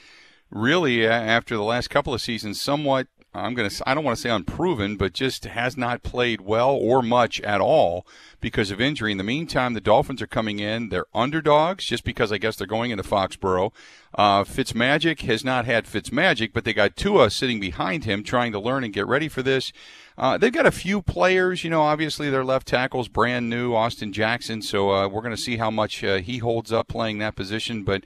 really 0.51 1.07
after 1.07 1.57
the 1.57 1.63
last 1.63 1.89
couple 1.89 2.13
of 2.13 2.21
seasons, 2.21 2.61
somewhat 2.61 3.07
I'm 3.35 3.55
going 3.55 3.69
to 3.69 3.89
I 3.89 3.95
don't 3.95 4.05
want 4.05 4.17
to 4.17 4.23
say 4.23 4.29
unproven, 4.29 4.97
but 4.97 5.15
just 5.15 5.45
has 5.45 5.77
not 5.77 6.03
played 6.03 6.43
well 6.43 6.71
or 6.71 7.03
much 7.03 7.41
at 7.41 7.63
all 7.63 8.07
because 8.41 8.71
of 8.71 8.81
injury. 8.81 9.13
In 9.13 9.19
the 9.19 9.25
meantime, 9.25 9.73
the 9.73 9.81
Dolphins 9.81 10.21
are 10.21 10.27
coming 10.27 10.59
in. 10.59 10.91
They're 10.91 11.07
underdogs 11.15 11.87
just 11.87 12.05
because 12.05 12.31
I 12.31 12.39
guess 12.39 12.57
they're 12.57 12.67
going 12.67 12.91
into 12.91 13.05
Foxborough. 13.05 13.73
Uh, 14.15 14.45
Fitzmagic 14.45 15.23
has 15.23 15.43
not 15.45 15.65
had 15.65 15.87
Fitzmagic, 15.87 16.53
but 16.53 16.65
they 16.65 16.75
got 16.75 16.97
Tua 16.97 17.31
sitting 17.31 17.59
behind 17.59 18.05
him 18.05 18.23
trying 18.23 18.53
to 18.53 18.61
learn 18.61 18.85
and 18.85 18.93
get 18.93 19.07
ready 19.07 19.29
for 19.29 19.43
this. 19.43 19.73
Uh, 20.19 20.37
they've 20.37 20.53
got 20.53 20.67
a 20.67 20.71
few 20.71 21.01
players, 21.01 21.65
you 21.65 21.71
know, 21.71 21.81
obviously 21.81 22.29
their 22.29 22.45
left 22.45 22.69
tackle's 22.69 23.09
brand 23.09 23.49
new, 23.49 23.75
Austin 23.75 24.13
Jackson, 24.13 24.61
so 24.61 24.91
uh, 24.91 25.09
we're 25.09 25.23
going 25.23 25.35
to 25.35 25.41
see 25.41 25.57
how 25.57 25.71
much 25.71 26.05
uh, 26.05 26.19
he 26.19 26.37
holds 26.37 26.71
up 26.71 26.87
playing 26.87 27.17
that 27.19 27.35
position, 27.35 27.83
but 27.83 28.05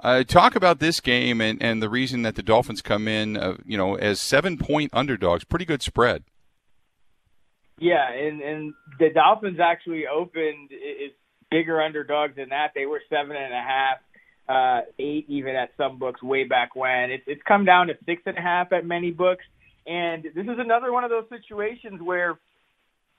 uh, 0.00 0.24
talk 0.24 0.54
about 0.54 0.78
this 0.78 1.00
game 1.00 1.40
and, 1.40 1.62
and 1.62 1.82
the 1.82 1.88
reason 1.88 2.22
that 2.22 2.34
the 2.34 2.42
Dolphins 2.42 2.82
come 2.82 3.08
in, 3.08 3.36
uh, 3.36 3.56
you 3.64 3.78
know, 3.78 3.94
as 3.94 4.20
seven 4.20 4.58
point 4.58 4.90
underdogs. 4.92 5.44
Pretty 5.44 5.64
good 5.64 5.82
spread. 5.82 6.24
Yeah, 7.78 8.10
and 8.10 8.40
and 8.40 8.74
the 8.98 9.10
Dolphins 9.10 9.58
actually 9.60 10.06
opened 10.06 10.70
is 10.72 11.12
bigger 11.50 11.80
underdogs 11.80 12.36
than 12.36 12.48
that. 12.50 12.72
They 12.74 12.86
were 12.86 13.02
seven 13.10 13.36
and 13.36 13.52
a 13.52 13.62
half, 13.62 13.98
uh, 14.48 14.80
eight 14.98 15.26
even 15.28 15.54
at 15.54 15.70
some 15.76 15.98
books 15.98 16.22
way 16.22 16.44
back 16.44 16.74
when. 16.74 17.10
It's 17.10 17.24
it's 17.26 17.42
come 17.46 17.64
down 17.64 17.88
to 17.88 17.94
six 18.06 18.22
and 18.26 18.38
a 18.38 18.40
half 18.40 18.72
at 18.72 18.86
many 18.86 19.10
books, 19.10 19.44
and 19.86 20.24
this 20.24 20.44
is 20.44 20.58
another 20.58 20.92
one 20.92 21.04
of 21.04 21.10
those 21.10 21.28
situations 21.28 22.00
where, 22.02 22.38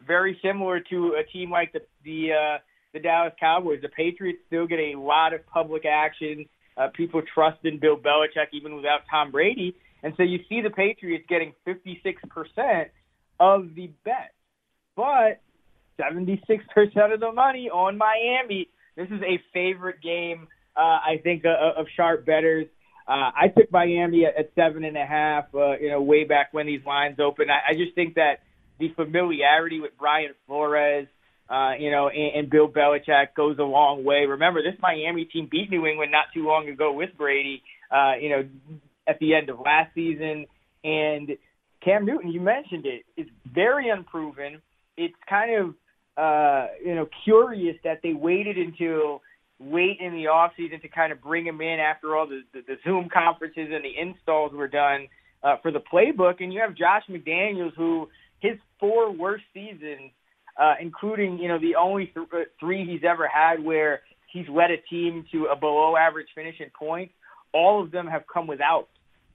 very 0.06 0.40
similar 0.42 0.80
to 0.80 1.16
a 1.20 1.24
team 1.32 1.52
like 1.52 1.72
the 1.74 1.82
the 2.04 2.32
uh, 2.34 2.58
the 2.94 3.00
Dallas 3.00 3.34
Cowboys, 3.40 3.82
the 3.84 3.90
Patriots 3.90 4.40
still 4.48 4.66
get 4.66 4.80
a 4.80 4.96
lot 4.96 5.34
of 5.34 5.46
public 5.46 5.86
action 5.86 6.46
uh, 6.78 6.88
people 6.94 7.22
trust 7.34 7.60
in 7.64 7.80
Bill 7.80 7.98
Belichick 7.98 8.48
even 8.54 8.76
without 8.76 9.02
Tom 9.10 9.32
Brady. 9.32 9.76
And 10.04 10.14
so 10.16 10.24
you 10.24 10.40
see 10.48 10.62
the 10.62 10.70
Patriots 10.70 11.26
getting 11.28 11.54
56% 11.66 12.86
of 13.40 13.76
the 13.76 13.90
bet, 14.04 14.34
but 14.96 15.42
76% 16.00 17.14
of 17.14 17.20
the 17.20 17.32
money 17.32 17.70
on 17.70 17.98
Miami. 17.98 18.70
This 18.96 19.08
is 19.08 19.22
a 19.22 19.42
favorite 19.54 20.02
game, 20.02 20.48
uh, 20.76 20.80
I 20.80 21.20
think, 21.24 21.44
uh, 21.46 21.80
of 21.80 21.88
sharp 21.96 22.26
bettors. 22.26 22.68
Uh, 23.08 23.32
I 23.36 23.48
took 23.48 23.72
Miami 23.72 24.26
at, 24.26 24.36
at 24.38 24.52
seven 24.54 24.84
and 24.84 24.98
a 24.98 25.06
half, 25.06 25.46
uh, 25.56 25.78
you 25.78 25.90
know, 25.90 26.02
way 26.02 26.26
back 26.26 26.54
when 26.54 26.66
these 26.66 26.86
lines 26.86 27.20
opened. 27.20 27.50
I, 27.52 27.72
I 27.72 27.74
just 27.74 27.96
think 27.96 28.16
that 28.16 28.42
the 28.80 28.90
familiarity 28.96 29.80
with 29.80 29.92
Brian 29.98 30.34
Flores, 30.46 31.08
uh, 31.50 31.74
you 31.80 31.92
know, 31.92 32.10
and, 32.10 32.36
and 32.36 32.50
Bill 32.50 32.68
Belichick 32.68 33.34
goes 33.36 33.58
a 33.60 33.64
long 33.64 34.04
way. 34.04 34.26
Remember, 34.26 34.62
this 34.62 34.80
Miami 34.82 35.26
team 35.26 35.48
beat 35.50 35.70
New 35.70 35.86
England 35.86 36.12
not 36.12 36.26
too 36.34 36.46
long 36.46 36.68
ago 36.68 36.92
with 36.92 37.10
Brady, 37.18 37.64
uh, 37.92 38.14
you 38.20 38.30
know, 38.30 38.50
at 39.08 39.20
the 39.20 39.34
end 39.34 39.50
of 39.50 39.60
last 39.60 39.94
season. 39.96 40.46
And 40.84 41.38
Cam 41.84 42.06
Newton, 42.06 42.32
you 42.32 42.42
mentioned 42.42 42.86
it, 42.86 43.04
is 43.16 43.28
very 43.46 43.90
unproven. 43.90 44.62
It's 44.98 45.16
kind 45.30 45.56
of, 45.56 45.76
uh, 46.18 46.68
you 46.84 46.96
know, 46.96 47.08
curious 47.24 47.78
that 47.84 48.00
they 48.04 48.14
waited 48.14 48.58
until 48.58 49.22
late 49.60 50.00
in 50.00 50.14
the 50.14 50.26
offseason 50.26 50.82
to 50.82 50.88
kind 50.88 51.12
of 51.12 51.22
bring 51.22 51.46
him 51.46 51.62
in 51.62 51.80
after 51.80 52.16
all 52.16 52.28
the, 52.28 52.42
the, 52.54 52.62
the 52.68 52.76
Zoom 52.84 53.08
conferences 53.12 53.70
and 53.72 53.84
the 53.84 53.98
installs 54.00 54.52
were 54.54 54.68
done 54.68 55.08
uh, 55.44 55.56
for 55.62 55.72
the 55.72 55.80
playbook. 55.80 56.42
And 56.42 56.52
you 56.52 56.60
have 56.60 56.76
Josh 56.76 57.04
McDaniels, 57.10 57.74
who 57.76 58.10
his 58.40 58.58
four 58.80 59.12
worst 59.12 59.46
seasons 59.54 60.12
uh, 60.58 60.76
including 60.82 61.38
you 61.38 61.48
know 61.48 61.60
the 61.60 61.76
only 61.76 62.08
th- 62.08 62.28
uh, 62.34 62.38
three 62.60 62.86
he's 62.86 63.04
ever 63.08 63.28
had 63.28 63.64
where 63.64 64.02
he's 64.32 64.48
led 64.50 64.72
a 64.72 64.78
team 64.90 65.26
to 65.32 65.46
a 65.46 65.56
below 65.56 65.96
average 65.96 66.28
finish 66.36 66.56
in 66.60 66.70
points. 66.78 67.14
All 67.54 67.82
of 67.84 67.92
them 67.92 68.08
have 68.08 68.24
come 68.32 68.48
without 68.48 68.88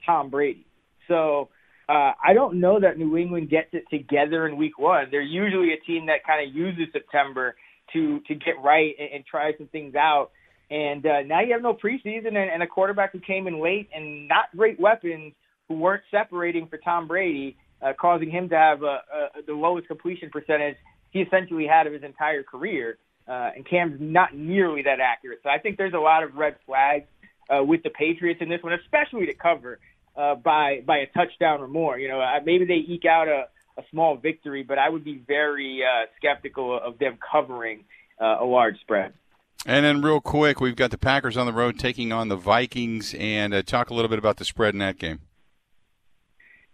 Tom 0.04 0.30
Brady. 0.30 0.66
So 1.08 1.48
uh, 1.88 2.12
I 2.22 2.34
don't 2.34 2.60
know 2.60 2.80
that 2.80 2.98
New 2.98 3.16
England 3.16 3.50
gets 3.50 3.68
it 3.72 3.84
together 3.90 4.46
in 4.46 4.56
Week 4.56 4.78
One. 4.78 5.06
They're 5.10 5.20
usually 5.20 5.72
a 5.72 5.80
team 5.86 6.06
that 6.06 6.24
kind 6.26 6.46
of 6.46 6.54
uses 6.54 6.86
September 6.92 7.54
to 7.92 8.20
to 8.20 8.34
get 8.34 8.54
right 8.62 8.94
and, 8.98 9.08
and 9.14 9.26
try 9.26 9.52
some 9.56 9.68
things 9.68 9.94
out. 9.94 10.30
And 10.70 11.04
uh, 11.04 11.22
now 11.26 11.42
you 11.42 11.52
have 11.52 11.62
no 11.62 11.74
preseason 11.74 12.28
and, 12.28 12.50
and 12.50 12.62
a 12.62 12.66
quarterback 12.66 13.12
who 13.12 13.20
came 13.20 13.46
in 13.46 13.62
late 13.62 13.90
and 13.94 14.26
not 14.26 14.44
great 14.56 14.80
weapons 14.80 15.34
who 15.68 15.74
weren't 15.74 16.02
separating 16.10 16.66
for 16.66 16.78
Tom 16.78 17.06
Brady, 17.06 17.56
uh, 17.82 17.92
causing 18.00 18.30
him 18.30 18.48
to 18.48 18.56
have 18.56 18.82
a, 18.82 18.86
a, 18.86 19.42
the 19.46 19.52
lowest 19.52 19.86
completion 19.86 20.30
percentage 20.30 20.76
he 21.12 21.20
essentially 21.20 21.66
had 21.66 21.86
of 21.86 21.92
his 21.92 22.02
entire 22.02 22.42
career. 22.42 22.98
Uh, 23.28 23.50
and 23.54 23.64
Cam's 23.64 23.98
not 24.00 24.34
nearly 24.34 24.82
that 24.82 24.98
accurate. 24.98 25.38
So 25.44 25.48
I 25.48 25.58
think 25.58 25.78
there's 25.78 25.94
a 25.94 25.98
lot 25.98 26.24
of 26.24 26.34
red 26.34 26.56
flags 26.66 27.06
uh, 27.48 27.62
with 27.62 27.84
the 27.84 27.90
Patriots 27.90 28.40
in 28.42 28.48
this 28.48 28.62
one, 28.62 28.72
especially 28.72 29.26
to 29.26 29.34
cover 29.34 29.78
uh, 30.16 30.34
by 30.34 30.82
by 30.84 30.98
a 30.98 31.06
touchdown 31.06 31.60
or 31.60 31.68
more. 31.68 31.98
You 31.98 32.08
know, 32.08 32.20
uh, 32.20 32.40
maybe 32.44 32.64
they 32.64 32.84
eke 32.92 33.04
out 33.04 33.28
a, 33.28 33.46
a 33.78 33.84
small 33.90 34.16
victory, 34.16 34.64
but 34.64 34.78
I 34.78 34.88
would 34.88 35.04
be 35.04 35.22
very 35.26 35.82
uh, 35.84 36.06
skeptical 36.16 36.78
of 36.78 36.98
them 36.98 37.18
covering 37.30 37.84
uh, 38.20 38.38
a 38.40 38.44
large 38.44 38.80
spread. 38.80 39.12
And 39.64 39.84
then, 39.84 40.02
real 40.02 40.20
quick, 40.20 40.60
we've 40.60 40.74
got 40.74 40.90
the 40.90 40.98
Packers 40.98 41.36
on 41.36 41.46
the 41.46 41.52
road 41.52 41.78
taking 41.78 42.12
on 42.12 42.28
the 42.28 42.36
Vikings, 42.36 43.14
and 43.14 43.54
uh, 43.54 43.62
talk 43.62 43.90
a 43.90 43.94
little 43.94 44.08
bit 44.08 44.18
about 44.18 44.38
the 44.38 44.44
spread 44.44 44.74
in 44.74 44.80
that 44.80 44.98
game. 44.98 45.20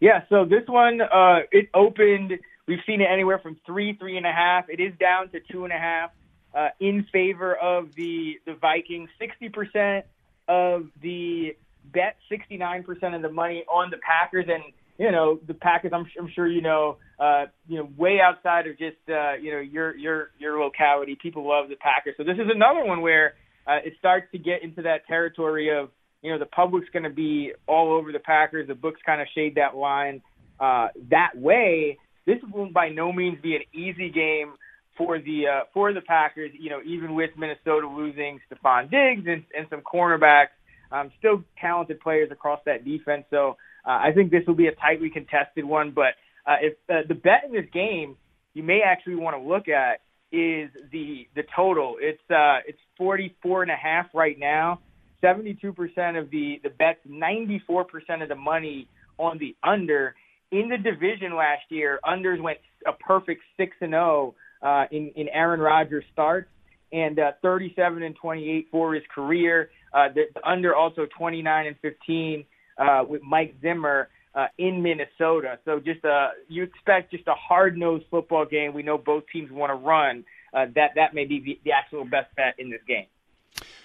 Yeah, 0.01 0.23
so 0.31 0.45
this 0.45 0.63
one 0.67 1.01
uh, 1.03 1.41
it 1.51 1.69
opened 1.75 2.39
We've 2.69 2.79
seen 2.87 3.01
it 3.01 3.09
anywhere 3.11 3.39
from 3.39 3.57
three, 3.65 3.95
three 3.95 4.19
and 4.19 4.27
a 4.27 4.33
half. 4.33 4.69
It 4.69 4.79
is 4.79 4.93
down 5.01 5.31
to 5.31 5.41
two 5.51 5.65
and 5.65 5.73
a 5.73 5.79
half 5.79 6.11
uh, 6.55 6.69
in 6.79 7.07
favor 7.11 7.57
of 7.57 7.95
the 7.97 8.35
the 8.45 8.55
Vikings. 8.55 9.09
Sixty 9.19 9.49
percent 9.49 10.05
of 10.47 10.89
the 11.03 11.57
bet, 11.93 12.17
sixty 12.29 12.59
nine 12.59 12.85
percent 12.85 13.15
of 13.15 13.23
the 13.23 13.31
money 13.31 13.65
on 13.73 13.91
the 13.91 13.97
Packers, 13.97 14.45
and 14.49 14.63
you 14.99 15.11
know 15.11 15.41
the 15.47 15.55
Packers. 15.55 15.93
I'm, 15.95 16.07
I'm 16.19 16.31
sure 16.35 16.47
you 16.47 16.61
know, 16.61 16.99
uh, 17.19 17.47
you 17.69 17.79
know, 17.79 17.89
way 17.97 18.21
outside 18.21 18.67
of 18.67 18.79
just 18.79 18.99
uh, 19.09 19.33
you 19.41 19.51
know 19.51 19.61
your 19.61 19.97
your 19.97 20.31
your 20.39 20.63
locality. 20.63 21.17
People 21.21 21.49
love 21.49 21.71
the 21.71 21.77
Packers, 21.77 22.17
so 22.19 22.23
this 22.23 22.37
is 22.37 22.51
another 22.55 22.85
one 22.85 23.01
where 23.01 23.35
uh, 23.67 23.79
it 23.83 23.95
starts 23.99 24.31
to 24.33 24.39
get 24.39 24.63
into 24.63 24.83
that 24.83 25.07
territory 25.07 25.75
of 25.75 25.89
you 26.21 26.31
know 26.31 26.39
the 26.39 26.47
public's 26.47 26.89
going 26.93 27.05
to 27.05 27.11
be 27.11 27.53
all 27.67 27.93
over 27.93 28.13
the 28.13 28.19
Packers. 28.19 28.69
The 28.69 28.75
books 28.75 29.01
kind 29.07 29.23
of 29.23 29.29
shade 29.35 29.55
that 29.55 29.75
line 29.75 30.21
uh, 30.61 30.89
that 31.09 31.31
way 31.35 31.97
this 32.29 32.39
will 32.53 32.71
by 32.71 32.91
no 32.91 33.11
means 33.11 33.39
be 33.43 33.57
an 33.57 33.63
easy 33.73 34.11
game 34.11 34.53
for 34.97 35.19
the 35.19 35.45
uh, 35.47 35.65
for 35.73 35.93
the 35.95 36.03
Packers. 36.03 36.51
You 36.59 36.71
know, 36.71 36.81
even 36.85 37.15
with 37.15 37.31
Minnesota 37.37 37.89
losing 37.89 38.39
Stefon 38.47 38.91
Diggs 38.91 39.27
and, 39.27 39.45
and 39.57 39.67
some 39.71 39.81
cornerbacks, 39.81 40.55
um, 40.93 41.11
still 41.19 41.43
talented 41.59 42.01
players 42.01 42.31
across 42.31 42.61
that 42.67 42.85
defense. 42.85 43.25
So 43.31 43.57
uh, 43.87 43.99
I 44.07 44.11
think 44.15 44.31
this 44.31 44.43
will 44.47 44.55
be 44.55 44.67
a 44.67 44.75
tightly 44.75 45.11
contested 45.11 45.65
one. 45.65 45.93
But 45.93 46.13
uh, 46.47 46.57
if 46.61 46.75
uh, 46.91 47.09
the 47.09 47.15
bet 47.15 47.45
in 47.47 47.53
this 47.53 47.71
game 47.73 48.17
you 48.59 48.63
may 48.63 48.81
actually 48.85 49.15
want 49.15 49.37
to 49.37 49.49
look 49.49 49.69
at 49.69 50.01
is 50.33 50.69
the 50.93 51.29
the 51.35 51.45
total. 51.55 51.97
It's 52.01 52.21
uh, 52.31 52.59
it's 52.67 52.79
forty 52.97 53.35
four 53.43 53.63
and 53.63 53.71
a 53.71 53.77
half 53.77 54.07
right 54.13 54.39
now. 54.39 54.81
Seventy 55.21 55.57
two 55.61 55.73
percent 55.73 56.17
of 56.17 56.31
the 56.31 56.61
the 56.63 56.71
bets, 56.71 57.01
ninety 57.07 57.63
four 57.67 57.85
percent 57.85 58.23
of 58.23 58.29
the 58.29 58.35
money 58.35 58.89
on 59.17 59.39
the 59.39 59.57
under 59.63 60.15
in 60.51 60.69
the 60.69 60.79
division 60.79 61.35
last 61.37 61.63
year, 61.69 62.01
unders 62.05 62.41
went 62.41 62.59
a 62.87 62.93
perfect 62.93 63.43
six 63.57 63.77
and 63.81 63.91
zero 63.91 64.35
oh, 64.63 64.67
uh, 64.67 64.87
in 64.91 65.11
in 65.17 65.29
Aaron 65.29 65.61
Rodgers 65.61 66.05
starts 66.13 66.49
and 66.93 67.19
uh, 67.19 67.33
37 67.43 68.03
and 68.03 68.17
28 68.17 68.69
for 68.71 68.95
his 68.95 69.03
career. 69.15 69.71
Uh, 69.93 70.09
the, 70.15 70.25
the 70.35 70.49
under 70.49 70.75
also 70.75 71.07
29 71.19 71.67
and 71.67 71.77
15 71.83 72.45
uh, 72.79 73.05
with 73.07 73.23
Mike 73.23 73.55
Zimmer 73.61 74.09
uh, 74.35 74.47
in 74.59 74.83
Minnesota. 74.83 75.59
So 75.65 75.81
just 75.81 76.05
uh, 76.05 76.29
you 76.49 76.63
expect 76.63 77.11
just 77.11 77.27
a 77.27 77.35
hard 77.35 77.77
nosed 77.77 78.05
football 78.11 78.47
game. 78.47 78.75
We 78.75 78.83
know 78.83 78.99
both 78.99 79.25
teams 79.33 79.51
want 79.51 79.71
to 79.71 79.75
run. 79.75 80.25
Uh, 80.53 80.67
that 80.75 80.93
that 80.95 81.15
may 81.15 81.25
be 81.25 81.41
the, 81.41 81.61
the 81.65 81.73
actual 81.73 82.05
best 82.05 82.35
bet 82.37 82.55
in 82.59 82.71
this 82.71 82.81
game. 82.89 83.07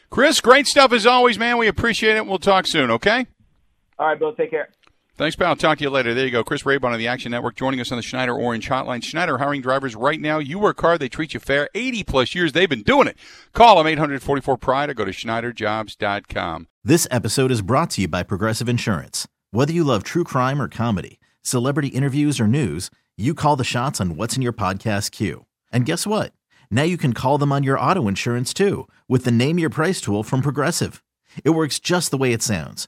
Chris, 0.10 0.40
great 0.40 0.68
stuff 0.68 0.94
as 0.94 1.06
always, 1.06 1.40
man. 1.40 1.58
We 1.58 1.68
appreciate 1.68 2.16
it. 2.16 2.26
We'll 2.26 2.38
talk 2.38 2.68
soon. 2.68 2.92
Okay. 2.92 3.26
All 3.98 4.08
right, 4.08 4.20
Bill. 4.20 4.34
Take 4.34 4.52
care. 4.52 4.70
Thanks, 5.16 5.36
pal. 5.36 5.56
Talk 5.56 5.78
to 5.78 5.84
you 5.84 5.92
later. 5.92 6.16
There 6.16 6.26
you 6.26 6.32
go. 6.32 6.44
Chris 6.44 6.64
Raybon 6.64 6.92
of 6.92 6.98
the 6.98 7.08
Action 7.08 7.30
Network 7.32 7.56
joining 7.56 7.80
us 7.80 7.92
on 7.92 7.98
the 7.98 8.02
Schneider 8.02 8.34
Orange 8.34 8.68
Hotline. 8.68 9.04
Schneider 9.04 9.38
hiring 9.38 9.62
drivers 9.62 9.96
right 9.96 10.20
now. 10.20 10.40
You 10.40 10.58
work 10.58 10.82
hard, 10.82 11.00
they 11.00 11.08
treat 11.08 11.36
you 11.36 11.40
fair. 11.40 11.70
80 11.76 12.04
plus 12.04 12.34
years 12.34 12.52
they've 12.52 12.68
been 12.68 12.82
doing 12.82 13.08
it. 13.08 13.18
Call 13.54 13.78
them 13.78 13.86
844 13.86 14.58
Pride 14.58 14.90
or 14.90 14.96
go 14.96 15.06
to 15.06 15.12
SchneiderJobs.com. 15.12 16.68
This 16.84 17.08
episode 17.12 17.52
is 17.52 17.62
brought 17.62 17.92
to 17.92 18.02
you 18.02 18.08
by 18.08 18.24
Progressive 18.24 18.68
Insurance. 18.68 19.28
Whether 19.52 19.72
you 19.72 19.84
love 19.84 20.04
true 20.04 20.24
crime 20.24 20.60
or 20.60 20.68
comedy, 20.68 21.20
celebrity 21.44 21.90
interviews 21.90 22.40
or 22.40 22.48
news, 22.48 22.90
you 23.16 23.36
call 23.36 23.56
the 23.56 23.64
shots 23.64 24.02
on 24.02 24.16
what's 24.16 24.36
in 24.36 24.42
your 24.42 24.52
podcast 24.52 25.12
queue. 25.12 25.46
And 25.72 25.86
guess 25.86 26.08
what? 26.08 26.34
Now 26.72 26.84
you 26.84 26.98
can 26.98 27.14
call 27.14 27.38
them 27.38 27.52
on 27.52 27.62
your 27.62 27.80
auto 27.80 28.08
insurance 28.08 28.52
too 28.52 28.88
with 29.08 29.26
the 29.26 29.32
Name 29.32 29.60
Your 29.60 29.70
Price 29.70 30.02
tool 30.02 30.24
from 30.24 30.42
Progressive. 30.42 31.04
It 31.46 31.52
works 31.52 31.78
just 31.78 32.10
the 32.10 32.18
way 32.18 32.34
it 32.34 32.42
sounds. 32.42 32.88